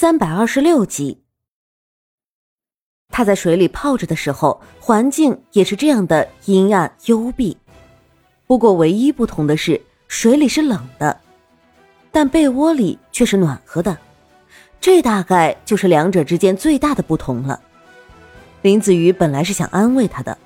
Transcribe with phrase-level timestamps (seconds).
[0.00, 1.24] 三百二十六集，
[3.08, 7.56] 他在水里泡着的时候，环境也是这样的阴暗幽闭。
[8.46, 11.20] 不过，唯一不同的是，水里是冷的，
[12.12, 13.98] 但被窝里却是暖和的。
[14.80, 17.60] 这大概就是两者之间最大的不同了。
[18.62, 20.38] 林子瑜本来是想安慰他的，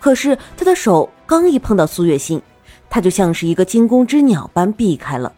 [0.00, 2.42] 可是他的手刚一碰到苏月心，
[2.90, 5.32] 他就像是一个惊弓之鸟般避开了，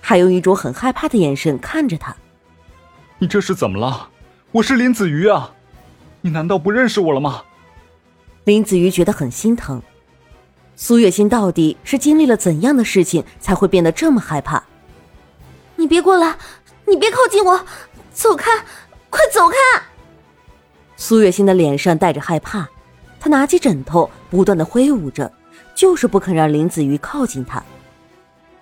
[0.00, 2.16] 还用一种很害怕的眼神看着他。
[3.22, 4.08] 你这是怎么了？
[4.50, 5.54] 我是林子瑜啊，
[6.22, 7.44] 你难道不认识我了吗？
[8.42, 9.80] 林子瑜觉得很心疼。
[10.74, 14.60] 苏月心到底是经历了怎样的事情才会变得这么害怕？
[15.76, 16.36] 你别过来，
[16.84, 17.64] 你别靠近我，
[18.12, 18.50] 走开，
[19.08, 19.56] 快走开！
[20.96, 22.68] 苏月心的脸上带着害怕，
[23.20, 25.32] 她拿起枕头，不断的挥舞着，
[25.76, 27.62] 就是不肯让林子瑜靠近她。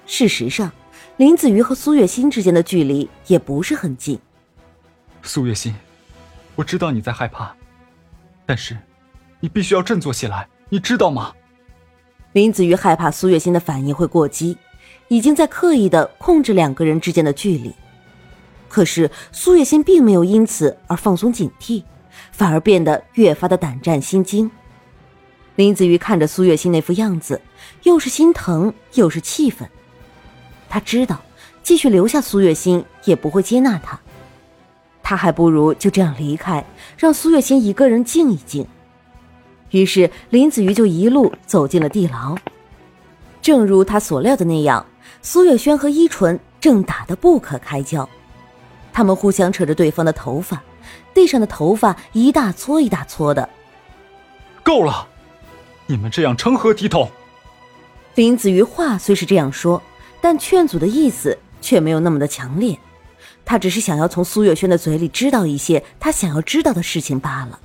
[0.05, 0.71] 事实上，
[1.17, 4.21] 林子瑜和苏月心之间的距离也不是很近。
[5.23, 5.75] 苏月心，
[6.55, 7.53] 我知道你在害怕，
[8.47, 8.77] 但是
[9.39, 11.33] 你必须要振作起来，你知道吗？
[12.33, 14.57] 林子瑜害怕苏月心的反应会过激，
[15.09, 17.75] 已经在刻意的控制两个人之间的距离。
[18.69, 21.83] 可是苏月心并没有因此而放松警惕，
[22.31, 24.51] 反而变得越发的胆战心惊。
[25.57, 27.41] 林子瑜看着苏月心那副样子，
[27.83, 29.69] 又是心疼又是气愤。
[30.69, 31.21] 他知道
[31.63, 34.01] 继续留下苏月心也不会接纳他。
[35.11, 36.65] 他还不如就这样离开，
[36.97, 38.65] 让苏月心一个人静一静。
[39.71, 42.37] 于是林子瑜就一路走进了地牢。
[43.43, 44.87] 正如他所料的那样，
[45.21, 48.09] 苏月轩和依纯正打得不可开交，
[48.93, 50.63] 他们互相扯着对方的头发，
[51.13, 53.49] 地上的头发一大撮一大撮的。
[54.63, 55.09] 够了，
[55.89, 57.11] 你们这样成何体统？
[58.15, 59.83] 林子瑜话虽是这样说，
[60.21, 62.79] 但劝阻的意思却没有那么的强烈。
[63.51, 67.59] 他只是想要从苏月轩的嘴里知道一些他想要知道的事情罢了。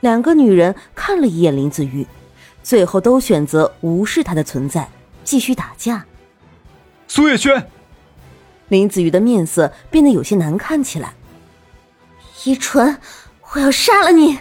[0.00, 2.04] 两个女人看了一眼林子瑜，
[2.64, 4.88] 最后都选择无视他的存在，
[5.22, 6.04] 继续打架。
[7.06, 7.68] 苏月轩，
[8.66, 11.14] 林子瑜的面色变得有些难看起来。
[12.42, 12.98] 依纯，
[13.52, 14.40] 我要杀了你！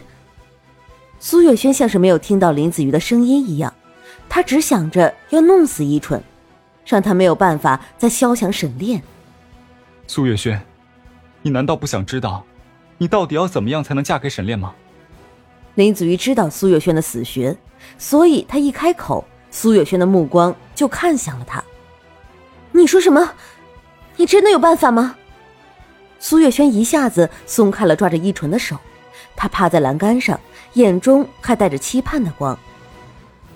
[1.20, 3.72] 苏月轩像是没有听到林子瑜的声音一样，
[4.28, 6.20] 他只想着要弄死依纯，
[6.88, 9.04] 让他没有办法再萧强沈炼。
[10.10, 10.60] 苏月轩，
[11.44, 12.44] 你难道不想知道，
[12.98, 14.74] 你到底要怎么样才能嫁给沈炼吗？
[15.76, 17.56] 林子瑜知道苏月轩的死穴，
[18.00, 21.64] 所以他一开口，苏月轩的目光就看向了他。
[22.72, 23.36] 你说什么？
[24.16, 25.16] 你真的有办法吗？
[26.20, 28.76] 苏月轩一下子松开了抓着依纯的手，
[29.36, 30.40] 他趴在栏杆上，
[30.74, 32.58] 眼中还带着期盼的光。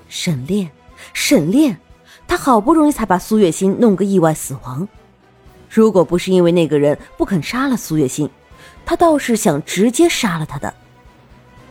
[0.08, 0.70] 沈炼，
[1.14, 1.80] 沈炼，
[2.28, 4.88] 他好不容易才把苏月心弄个意外死亡。
[5.74, 8.30] 如果不是因为那个人不肯杀了苏月心，
[8.86, 10.72] 他倒是想直接杀了他的。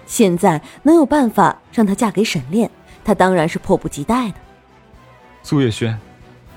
[0.07, 2.69] 现在能有办法让她嫁给沈炼，
[3.05, 4.35] 他当然是迫不及待的。
[5.45, 5.97] 苏月轩，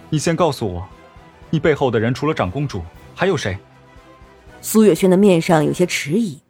[0.09, 0.87] 你先告诉我，
[1.51, 2.81] 你背后的人除了长公主
[3.13, 3.55] 还有谁？
[4.59, 6.41] 苏月轩的面上有些迟疑。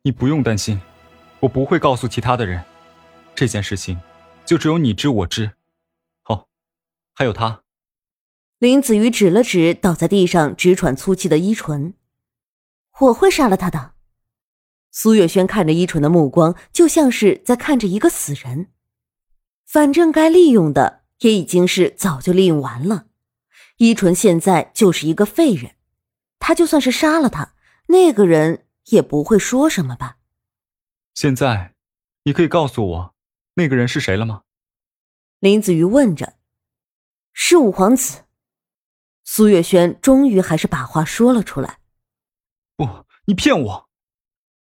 [0.00, 0.80] 你不用担心，
[1.40, 2.64] 我不会告诉其他的人，
[3.34, 4.00] 这件事情
[4.46, 5.50] 就只有你知我知。
[6.24, 6.46] 哦，
[7.14, 7.60] 还有他。
[8.58, 11.94] 林子瑜指了指倒在地上直喘粗气的依纯
[12.98, 13.92] ：“我会杀了他的。”
[14.90, 18.72] 苏月轩看着依纯的目光，就像是在看着一个死人。
[19.64, 23.06] 反正该利用的也已经是早就利用完了，
[23.76, 25.76] 依纯现在就是一个废人。
[26.40, 27.54] 他就算是杀了他，
[27.86, 30.16] 那个人也不会说什么吧？
[31.14, 31.74] 现在，
[32.24, 33.14] 你可以告诉我，
[33.54, 34.42] 那个人是谁了吗？
[35.38, 36.34] 林子瑜问着。
[37.32, 38.22] 是五皇子。
[39.30, 41.80] 苏月轩终于还是把话说了出来。
[42.76, 43.90] 不，你骗我！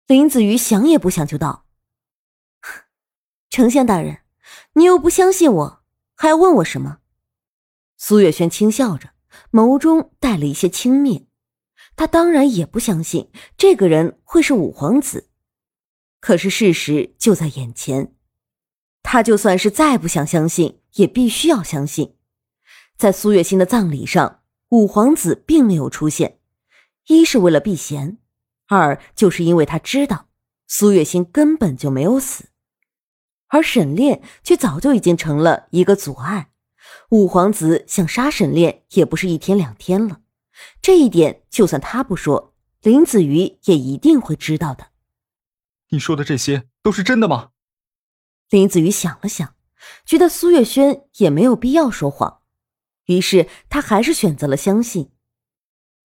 [0.07, 1.67] 林子瑜想也不想就道
[3.51, 4.21] ：“丞相大人，
[4.73, 5.83] 你又不相信我，
[6.15, 6.97] 还要问我什么？”
[7.95, 9.11] 苏月轩轻笑着，
[9.51, 11.27] 眸中带了一些轻蔑。
[11.95, 15.29] 他当然也不相信这个人会是五皇子，
[16.19, 18.15] 可是事实就在眼前，
[19.03, 22.15] 他就算是再不想相信，也必须要相信。
[22.97, 24.38] 在苏月心的葬礼上，
[24.69, 26.39] 五皇子并没有出现，
[27.07, 28.17] 一是为了避嫌，
[28.67, 30.27] 二就是因为他知道
[30.67, 32.49] 苏月心根本就没有死，
[33.47, 36.51] 而沈炼却早就已经成了一个阻碍。
[37.09, 40.21] 五皇子想杀沈炼也不是一天两天了，
[40.81, 44.89] 这一点就算他不说，林子瑜也一定会知道的。
[45.89, 47.49] 你说的这些都是真的吗？
[48.51, 49.55] 林子瑜想了想，
[50.05, 52.38] 觉得苏月轩也没有必要说谎。
[53.09, 55.09] 于是他还是选择了相信。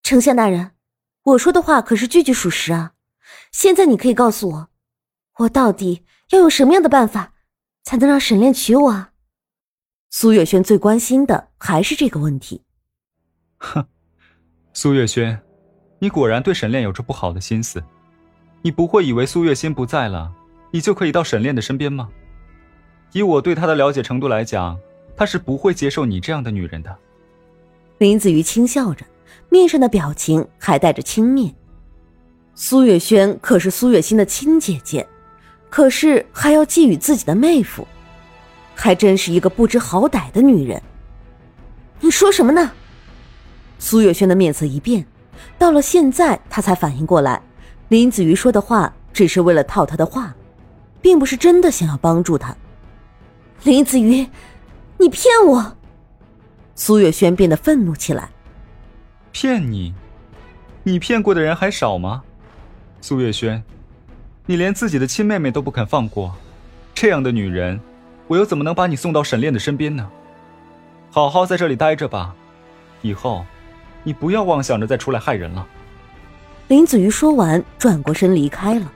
[0.03, 0.71] 丞相大人，
[1.23, 2.95] 我说的话可是句句属实啊！
[3.53, 4.69] 现在你可以告诉我，
[5.41, 7.35] 我到底要用什么样的办法，
[7.83, 9.13] 才能让沈炼娶我啊？
[10.11, 12.63] 苏月轩最关心的还是这个问题。
[13.59, 13.87] 哼，
[14.73, 15.43] 苏月轩，
[15.99, 17.85] 你果然对沈炼有着不好的心思。
[18.63, 20.33] 你不会以为苏月心不在了，
[20.71, 22.09] 你就可以到沈炼的身边吗？
[23.13, 24.79] 以我对他的了解程度来讲，
[25.17, 26.97] 他是不会接受你这样的女人的。
[27.99, 29.05] 林子瑜轻笑着，
[29.49, 31.53] 面上的表情还带着轻蔑。
[32.55, 35.07] 苏月轩可是苏月心的亲姐姐，
[35.71, 37.87] 可是还要觊觎自己的妹夫。
[38.77, 40.83] 还真是一个不知好歹的女人。
[42.01, 42.73] 你说什么呢？
[43.79, 45.07] 苏月轩的面色一变，
[45.57, 47.41] 到了现在，他才反应过来，
[47.89, 50.35] 林子瑜说的话只是为了套他的话，
[51.01, 52.57] 并不是真的想要帮助他。
[53.63, 54.27] 林子瑜，
[54.99, 55.77] 你骗我！
[56.75, 58.31] 苏月轩变得愤怒起来。
[59.33, 59.95] 骗你？
[60.83, 62.23] 你骗过的人还少吗？
[63.01, 63.63] 苏月轩，
[64.47, 66.35] 你连自己的亲妹妹都不肯放过，
[66.95, 67.81] 这样的女人。
[68.27, 70.11] 我又怎么能把你送到沈炼的身边呢？
[71.11, 72.35] 好好在这里待着吧，
[73.03, 73.45] 以后
[74.03, 75.67] 你不要妄想着再出来害人了。
[76.69, 78.91] 林子瑜说完，转过身离开了。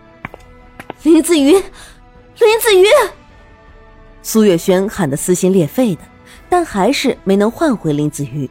[1.03, 2.87] 林子瑜，林子瑜！
[4.29, 6.03] 苏月轩喊得撕心裂肺的，
[6.51, 8.47] 但还是没能换回林子瑜。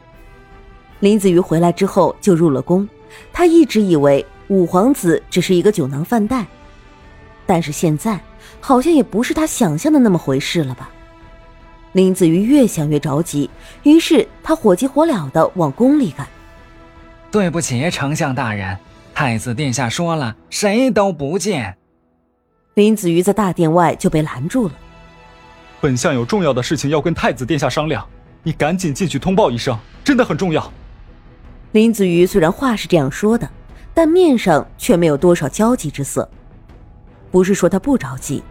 [1.02, 2.90] 林子瑜回来之后就入了宫，
[3.32, 6.48] 他一直以为五皇子只是一个酒囊饭袋，
[7.46, 8.20] 但是现在。
[8.60, 10.90] 好像也不是他想象的那么回事了吧？
[11.92, 13.48] 林子瑜越想越着急，
[13.84, 16.28] 于是他火急火燎的往宫里赶。
[17.30, 18.76] 对不起，丞相大人，
[19.14, 21.78] 太子殿下说了，谁都不见。
[22.74, 24.74] 林子瑜在大殿外就被拦住了。
[25.80, 28.04] 本相有重要的事情要跟太子殿下商量，
[28.42, 30.72] 你赶紧进去通报一声，真的很重要。
[31.74, 33.48] 林子瑜虽然话是这样说的，
[33.94, 36.28] 但面上却没有多少焦急之色。
[37.30, 38.42] 不是说他不着急，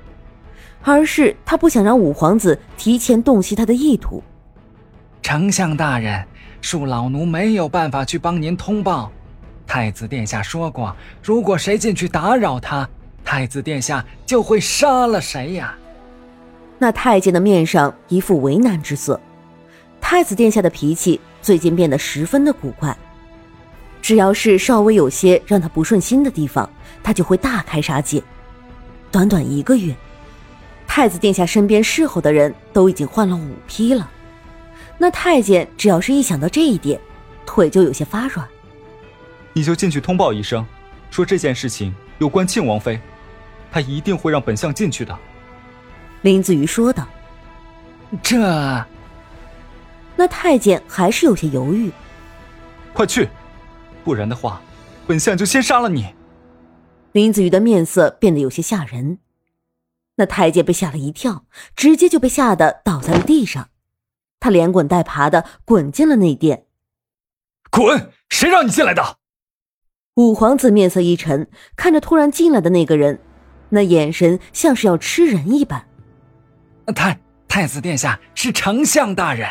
[0.82, 4.22] 而是他不想让五皇子提前洞悉他的意图。
[5.20, 6.24] 丞相大人，
[6.62, 9.10] 恕老奴没有办法去帮您通报。
[9.66, 12.88] 太子殿下说过，如果谁进去打扰他，
[13.24, 15.76] 太子殿下就会杀了谁呀。
[16.78, 19.20] 那太监的面上一副为难之色。
[20.00, 22.96] 太子殿下的脾气最近变得十分的古怪，
[24.00, 26.68] 只要是稍微有些让他不顺心的地方，
[27.02, 28.22] 他就会大开杀戒。
[29.10, 29.94] 短短一个月，
[30.86, 34.10] 太子殿下身边侍候的人都已经换了五批了。
[34.98, 37.00] 那太监只要是一想到这一点，
[37.44, 38.46] 腿就有些发软。
[39.52, 40.64] 你就进去通报一声，
[41.10, 43.00] 说这件事情有关庆王妃，
[43.72, 45.18] 他一定会让本相进去的。
[46.26, 47.06] 林子瑜说道。
[48.20, 48.84] 这……
[50.16, 51.92] 那太监还是有些犹豫。
[52.92, 53.28] 快去，
[54.02, 54.60] 不然的话，
[55.06, 56.12] 本相就先杀了你。
[57.12, 59.18] 林子瑜的面色变得有些吓人，
[60.16, 61.44] 那太监被吓了一跳，
[61.76, 63.68] 直接就被吓得倒在了地上，
[64.40, 66.66] 他连滚带爬的滚进了内殿。
[67.70, 68.10] 滚！
[68.30, 69.18] 谁让你进来的？
[70.16, 73.20] 五皇子面色一沉，看着突然进来的那个人，
[73.68, 75.86] 那眼神像是要吃人一般。
[76.92, 77.18] 太
[77.48, 79.48] 太子殿下是丞相大人。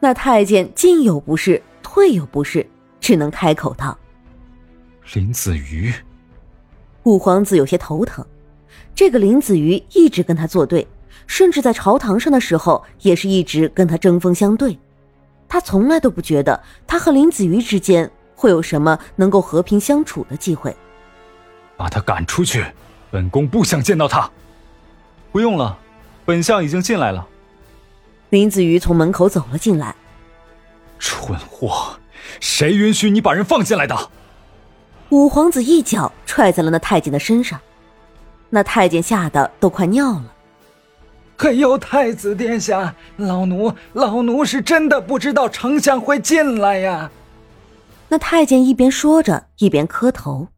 [0.00, 2.66] 那太监进有不是，退有不是，
[3.00, 3.96] 只能开口道
[5.14, 5.92] ：“林子瑜。”
[7.04, 8.24] 五皇子有些头疼，
[8.94, 10.86] 这个林子瑜一直跟他作对，
[11.26, 14.78] 甚至在朝堂上的时候也是一直跟他针锋相对。
[15.48, 20.76] 他从来都不觉得他和林子瑜之间会有什么能够和平相处的机会。
[21.76, 22.64] 把他赶出去，
[23.10, 24.30] 本宫不想见到他。
[25.32, 25.78] 不用了，
[26.28, 27.26] 本相已经进来了。
[28.28, 29.96] 林子瑜从门口走了进来。
[30.98, 31.98] 蠢货，
[32.38, 33.96] 谁允许你把人放进来的？
[35.08, 37.58] 五皇子一脚踹在了那太监的身上，
[38.50, 40.34] 那太监吓得都快尿了。
[41.38, 47.10] 哎呦，太子殿下，老奴老奴是真的不知道丞相会进来呀！
[48.08, 50.48] 那太监一边说着，一边磕头。